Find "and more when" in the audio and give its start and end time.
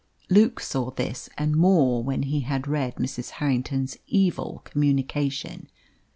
1.37-2.23